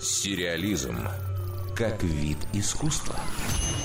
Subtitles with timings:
[0.00, 0.96] Сериализм
[1.76, 3.16] как вид искусства.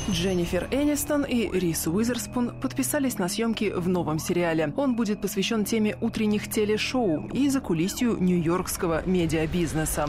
[0.10, 4.72] Дженнифер Энистон и Рис Уизерспун подписались на съемки в новом сериале.
[4.78, 10.08] Он будет посвящен теме утренних телешоу и закулисью нью-йоркского медиабизнеса.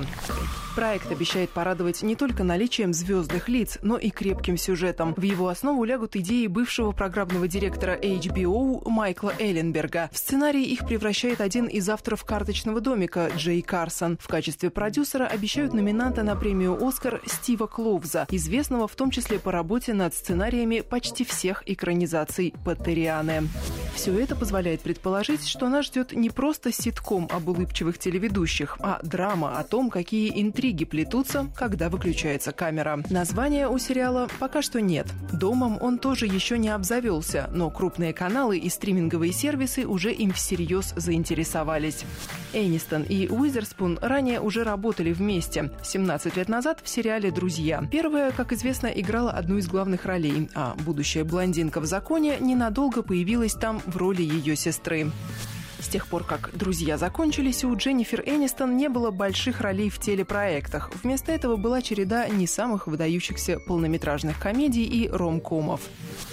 [0.76, 5.14] Проект обещает порадовать не только наличием звездных лиц, но и крепким сюжетом.
[5.16, 10.10] В его основу лягут идеи бывшего программного директора HBO Майкла Элленберга.
[10.12, 14.18] В сценарий их превращает один из авторов «Карточного домика» Джей Карсон.
[14.20, 19.52] В качестве продюсера обещают номинанта на премию «Оскар» Стива Клоуза, известного в том числе по
[19.52, 23.48] работе над сценариями почти всех экранизаций Паттерианы.
[23.96, 29.58] Все это позволяет предположить, что нас ждет не просто ситком об улыбчивых телеведущих, а драма
[29.58, 33.02] о том, какие интриги плетутся, когда выключается камера.
[33.08, 35.06] Названия у сериала пока что нет.
[35.32, 40.92] Домом он тоже еще не обзавелся, но крупные каналы и стриминговые сервисы уже им всерьез
[40.94, 42.04] заинтересовались.
[42.52, 45.70] Энистон и Уизерспун ранее уже работали вместе.
[45.82, 47.82] 17 лет назад в сериале «Друзья».
[47.90, 53.54] Первая, как известно, играла одну из главных ролей, а будущая блондинка в законе ненадолго появилась
[53.54, 55.10] там в роли ее сестры.
[55.86, 60.90] С тех пор, как «Друзья» закончились, у Дженнифер Энистон не было больших ролей в телепроектах.
[61.04, 65.80] Вместо этого была череда не самых выдающихся полнометражных комедий и ромкомов.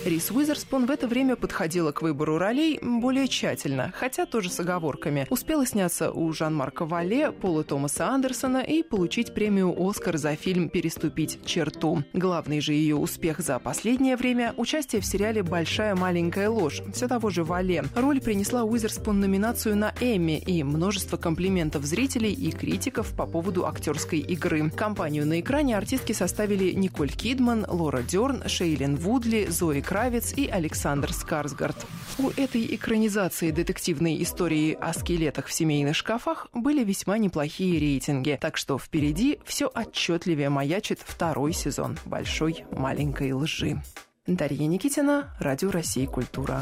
[0.05, 5.27] Рис Уизерспун в это время подходила к выбору ролей более тщательно, хотя тоже с оговорками.
[5.29, 11.45] Успела сняться у Жан-Марка Вале, Пола Томаса Андерсона и получить премию «Оскар» за фильм «Переступить
[11.45, 12.03] черту».
[12.13, 17.29] Главный же ее успех за последнее время– участие в сериале «Большая маленькая ложь» все того
[17.29, 17.83] же Вале.
[17.95, 24.19] Роль принесла Уизерспун номинацию на Эмми и множество комплиментов зрителей и критиков по поводу актерской
[24.19, 24.69] игры.
[24.69, 31.11] Компанию на экране артистки составили Николь Кидман, Лора Дерн, Шейлин Вудли, Зои Кравец и Александр
[31.11, 31.75] Скарсгард.
[32.19, 38.55] У этой экранизации детективной истории о скелетах в семейных шкафах были весьма неплохие рейтинги, так
[38.55, 43.81] что впереди все отчетливее маячит второй сезон «Большой маленькой лжи».
[44.25, 46.61] Дарья Никитина, Радио России «Культура».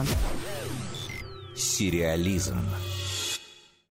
[1.61, 2.57] Сериализм